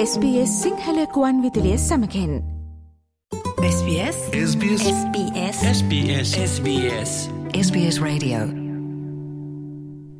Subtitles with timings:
[0.00, 2.32] SBS සිංහලකුවන් විදිලිය සමකෙන්.
[3.68, 7.14] SBS SBS SBS SBS SBS
[7.60, 8.42] SBS Radio.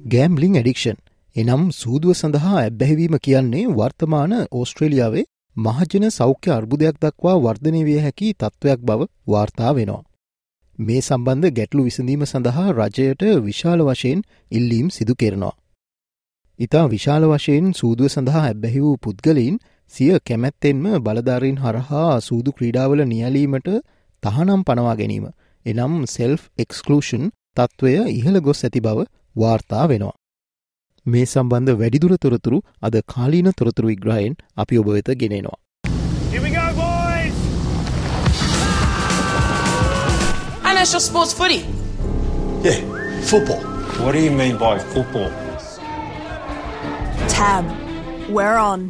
[0.07, 0.99] Gambling addiction
[1.37, 5.25] එනම් සූදුව සඳහා ඇබ්බැහිවීම කියන්නේ වර්තමාන ඕස්ට්‍රේලියාවේ
[5.57, 10.03] මහජන සෞඛ්‍ය අර්බුදයක් දක්වා වර්ධනය විය හැකි තත්ත්වයක් බව වාර්තා වෙනවා.
[10.79, 15.55] මේ සම්බන්ධ ගැටලු විසඳීම සඳහා රජයට විශාල වශයෙන් ඉල්ලීම් සිදු කෙරනවා.
[16.59, 19.59] ඉතා විශාල වශයෙන් සූදුව සඳහා ඇබ්බැහි වූ පුද්ගලයින්
[19.93, 23.69] සිය කැමැත්තෙන්ම බලධාරීන් හරහා සූදු ක්‍රීඩාවල නියලීමට
[24.23, 25.29] තහනම් පනවා ගැනීම
[25.67, 30.17] එනම් සෙල්ෆ් එක්ස්කලූෂන් තත්ත්වය ඉහළ ගොස් ඇති බව වාර්තා වෙනවා.
[31.07, 35.59] මේ සම්බන්ධ වැඩිදුර තොරතුරු අද කාලීන තොරතුරු විග්‍රහයෙන් අපි ඔබ වෙත ගෙනෙනවා.
[40.65, 41.61] And that's your sports footy.
[42.63, 42.81] Yeah,
[43.25, 43.63] football.
[43.99, 45.31] What do you mean by football?
[47.39, 47.67] Tab.
[48.29, 48.81] We're on.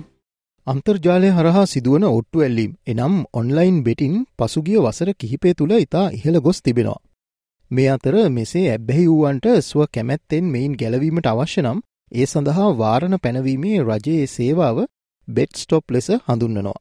[0.66, 6.58] අන්තර්ජාලය හරහා සිදුවන ඔට්ටු ඇල්ලීම් එනම් ඔන්ලයින් බෙටින් පසුගිය වසර කිහිපේ තුළ ඉතා ඉහළ ගොස්
[6.62, 7.02] තිබෙනවා.
[7.70, 11.82] මේ අතර මෙසේ ඇබ්බැහි වූවන්ට ස්ව කැමැත්තෙන් මෙයින් ගැලවීමට අවශ්‍ය නම්
[12.12, 14.78] ඒ සඳහා වාරණ පැනවීමේ රජයේ සේවාව
[15.28, 16.78] බෙට් ස්ටොප් ලෙස හඳුන්නනවා.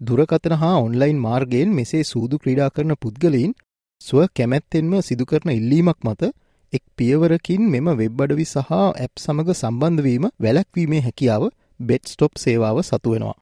[0.00, 3.54] දුරකතන හා ඔන්ලයින් මාර්ගයෙන් මෙසේ සූදු ක්‍රීඩා කරන පුද්ගලයින්
[4.00, 6.32] ස්ව කැමැත්තෙන්ම සිදුකරන ඉල්ලීමක් මත
[6.72, 11.44] එක් පියවරකින් මෙම වෙබ් අඩවි සහ ඇප් සමඟ සම්බන්ධවීම වැලැක්වීමේ හැකියාව
[11.80, 13.36] බෙට් ස්ටොප් සේවාව සතුවෙනවා.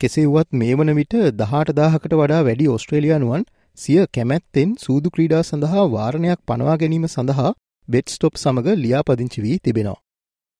[0.00, 3.46] කෙසේ වුවත් මේ වන විට දහට දාහකට වඩා වැඩි ඔස්ට්‍රේලියනුවන්
[3.78, 7.52] සිය කැමැත්තෙන් සූදු ක්‍රීඩා සඳහා වාරණයක් පනවා ගැනීම සඳහා
[7.88, 10.00] බෙට් ස්ටොප් සමඟ ලියාපදිංචි වී තිබෙනවා.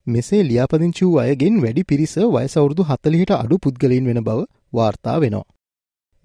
[0.06, 4.40] මෙසේ ලියාපදිංචි වූ අයගෙන් වැඩි පිරිස වයසවුරුදු හතලිහිට අඩු පුද්ගලයින් වෙන බව
[4.72, 5.46] වාර්තා වෙනවා.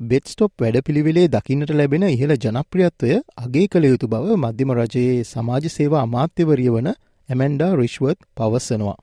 [0.02, 6.69] බෙට්ස්ටොප් වැඩපිළිවෙලේ දකින්නට ලැබෙන ඉහළ ජනප්‍රියත්වය අගේ කළ යුතු බව මධ්‍යම රජයේ සමාජ සේවා අමාත්‍යවරිය
[6.69, 6.88] වන
[7.30, 8.95] ඇමැන්ඩා රිශ්වත් පවස්සනවා.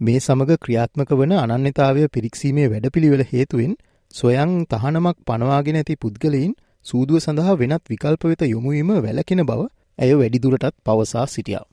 [0.00, 3.72] මේ සමග ක්‍රියාත්මක වන අනන්‍යතාවය පිරික්සීමේ වැඩපිළිවෙල හේතුවෙන්
[4.14, 6.52] සොයං තහනමක් පනවාගෙන ඇති පුද්ගලයින්
[6.86, 9.66] සූදුව සඳහා වෙනත් විකල්ප වෙත යොමුවීම වැලකෙන බව
[9.98, 11.64] ඇය වැඩිදුරටත් පවසා සිටියා.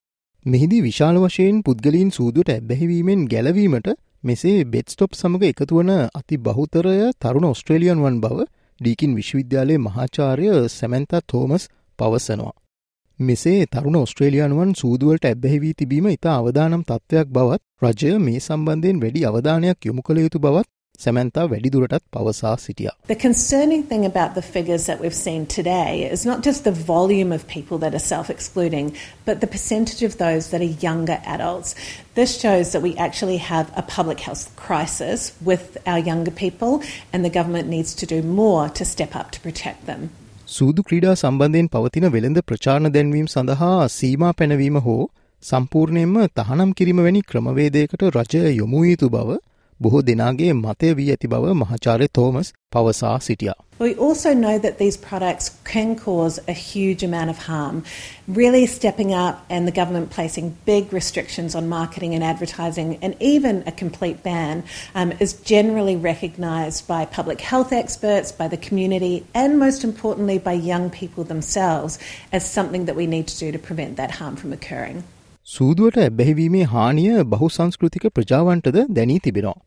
[0.46, 8.00] මෙහිදී විශාල වශයෙන් පුද්ගලීන් සූදුවට ඇබැහිවීමෙන් ගැලවීමට මෙසේ බෙත්ස්ටොප් සමඟ එකතුවන අති බහුතරය තරුණ ඔස්ට්‍රේලියන්
[8.00, 8.46] වන් බව
[8.80, 11.66] ඩීකින් විශ්වවිද්‍යාලයේ මහාචාරය සැමැන්තා තෝමස්
[12.00, 12.56] පවසනවා.
[13.20, 19.80] මෙසේ තරුණ ඔස්ට්‍රේලියනුවන් සූදුවලට ඇබැහිවී තිබීම ඉතා අවදානම් තත්ත්වයක් බවත් රජය මේ සම්බන්ධයෙන් වැඩි අවධානයක්
[19.86, 20.75] යොමු කළ යුතු බවත්
[21.05, 22.93] සැමැන්තා වැඩිදුරටත් පවසා සිටියා.
[23.13, 27.33] The concerning thing about the figures that we've seen today is not just the volume
[27.37, 28.93] of people that are self excluding,
[29.29, 31.75] but the percentage of those that are younger adults.
[32.21, 36.73] This shows that we actually have a public health crisis with our younger people,
[37.13, 40.09] and the government needs to do more to step up to protect them.
[40.57, 45.03] සූදු ක්‍රීඩා සම්බන්ධයෙන් පවතින වෙළඳ ප්‍රචාරණ දැන්වීම් සඳහා සීමා පැනවීම හෝ
[45.43, 49.39] සම්පූර්ණයෙන්ම තහනම් කිරීම වැනි ක්‍රමවේදයකට රජය යොමු යුතු බව
[49.83, 53.55] බොහෝ දෙනාගේ මතය වී ඇති බව මහාචාර්ය තෝමස් පවසා සිටියා.
[53.81, 57.77] We also know that these products can cause a huge amount of harm.
[58.41, 63.63] Really stepping up and the government placing big restrictions on marketing and advertising, and even
[63.67, 69.59] a complete ban, um, is generally recognised by public health experts, by the community, and
[69.59, 71.99] most importantly by young people themselves
[72.33, 75.03] as something that we need to do to prevent that harm from occurring.
[75.48, 79.60] සූදුවට ඇබැහිවීමේ හානිය බහු සංස්කෘතික ප්‍රජාවන්ටද දැනී තිබෙනවා.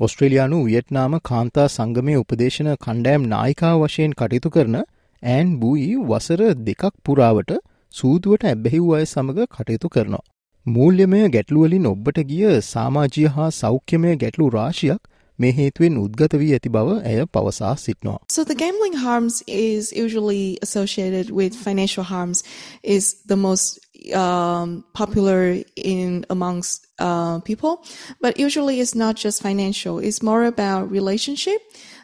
[0.00, 4.76] ඔස්ට්‍රේලයානු වියට්නාම කාන්තා සංගමය උපදේශන කණ්ඩෑම් නායිකා වශයෙන් කටයුතු කරන
[5.22, 7.50] and බූයි වසර දෙකක් පුරාවට
[7.94, 10.22] සූදුවට ඇබැහිව් අය සමඟ කටයුතු කරනවා.
[10.66, 15.02] මූල්‍යමය ගැටලුවලින් ඔබ්බට ගිය සාමාජය හා සෞඛ්‍යමය ගැටලු රාශියක්
[15.39, 18.19] මේ හේතුවෙන් උද්ගත වී ඇති බව ඇය පවසා සිටනවා.
[18.31, 22.43] So the gambling harms is usually associated with financial harms
[22.83, 23.79] is the most
[24.15, 27.73] um, popular in amongst uh, people,
[28.21, 29.99] but usually it's not just financial.
[29.99, 31.59] It's more about relationship,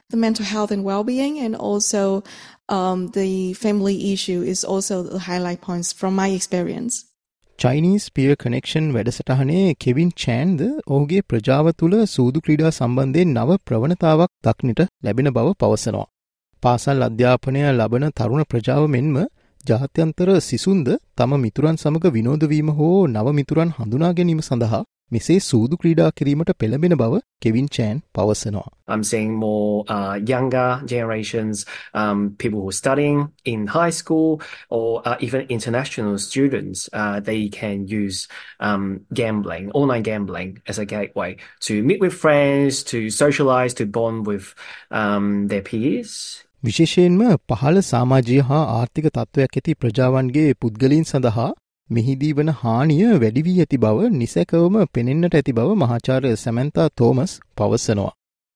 [0.09, 2.23] the mental health and well-being, and also
[2.69, 7.05] um, the family issue is also the highlight points from my experience.
[7.60, 14.80] Chinese පිය connection වැඩසටහනේ Kevin චෑන්ද ඔහුගේ ප්‍රජාව තුළ සූදු ක්‍රීඩා සම්බන්ධයෙන් නව ප්‍රවණතාවක් දක්නට
[15.02, 16.06] ලැබෙන බව පවසනවා.
[16.62, 19.18] පාසල් අධ්‍යාපනය ලබන තරුණ ප්‍රජාව මෙන්ම
[19.64, 26.10] ජාත්‍යන්තර සිසුන්ද තම මිතුරන් සමඟ විනෝදවීම හෝ නව මිතුරන් හඳුනා ගැනීම සඳහා මෙසේ සූදු ක්‍රීඩා
[26.10, 28.68] කිරීමට පෙළඹෙන බව කෙවින් චෑන් පවසනවා.
[28.88, 31.64] I'm seeing more uh, younger generations,
[31.94, 34.40] um, people who are studying in high school
[34.70, 36.88] or uh, even international students.
[36.92, 38.28] Uh, they can use
[38.60, 44.26] um, gambling, online gambling, as a gateway to meet with friends, to socialize, to bond
[44.26, 44.54] with
[44.90, 46.44] um, their peers.
[46.64, 51.54] විශේෂයෙන්ම පහළ සාමාජය හා ආර්ථික තත්ත්වයක් ඇති ප්‍රජාවන්ගේ පුද්ගලීන් සඳහා
[51.90, 58.12] මෙහිදී වන හානිය වැඩි වී ඇති බව නිසැකවම පෙනෙන්නට ඇති බව මහාචාර්ය සැමන්තා තෝමස් පවසනවා.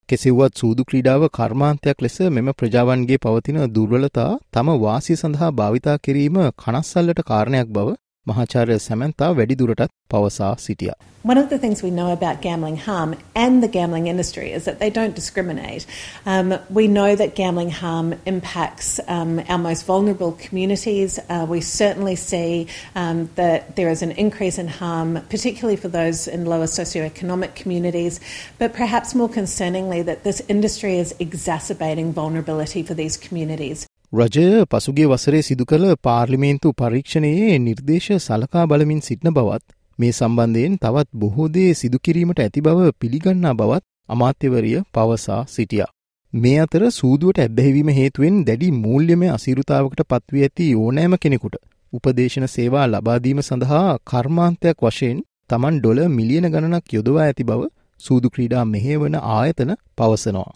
[0.08, 7.22] කෙසෙව්වත් සූදු ක්‍රීඩාව කර්මාන්තයක් ලෙස මෙම ප්‍රජාවන්ගේ පවතින දුර්වලතා තම වාසිය සඳහා භාවිතා කිරීම කනස්සල්ලට
[7.24, 7.94] කාරණයක් බව
[8.29, 10.95] මහාචාර්ය සැමන්තා වැඩිදුරටත් පවසා සිටියා.
[11.23, 14.77] One of the things we know about gambling harm and the gambling industry is that
[14.79, 15.85] they don't discriminate.
[16.25, 21.19] Um, we know that gambling harm impacts um, our most vulnerable communities.
[21.19, 26.25] Uh, we certainly see um, that there is an increase in harm, particularly for those
[26.27, 28.21] in lower socioeconomic communities,
[28.57, 33.87] but perhaps more concerningly, that this industry is exacerbating vulnerability for these communities.
[34.14, 39.64] රජය පසුගේ වසරේ සිදු කළ පාර්ලිමේන්තු පරීක්ෂණයේ නිර්දේශ සලකා බලමින් සිටින බවත්
[39.98, 45.90] මේ සම්බන්ධයෙන් තවත් බොහෝදේ සිදුකිරීමට ඇති බව පිළිගන්නා බවත් අමාත්‍යවරිය පවසා සිටියා.
[46.32, 51.56] මේ අතර සූදුවට ඇබ්බැහිවීම හේතුවෙන් දැඩි මූල්‍යමය අසීරුතාවකට පත්වී ඇති ඕනෑම කෙනෙකුට
[51.92, 57.70] උපදේශන සේවා ලබාදීම සඳහා කර්මාන්තයක් වශයෙන් තමන් ඩොල මිලියන ගණනක් යොදවා ඇති බව
[58.00, 60.52] සූදු ක්‍රීඩා මෙහේවන ආයතන පවසනවා.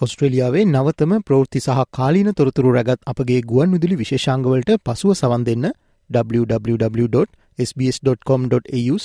[0.00, 5.72] ඔස්ට්‍රලියාවේ නවතම ප්‍රෘති සහ කාලීන තොරතුරු රැගත් අපගේ ගුවන් විදුලි විශේෂංගවලට පසුව සවන් දෙන්න
[6.10, 8.98] www.sbs.com.au/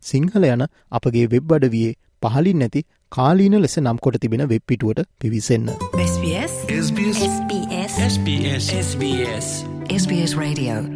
[0.00, 5.70] සිංහල යන අපගේ වෙබ් අඩවියේ පහලින් නැති කාලීන ලෙස නම් කොට තිබෙන වෙබ් පිටුවට පිවිසන්න.
[6.02, 10.95] SBS SBS SBS SBS SBS SBS Radio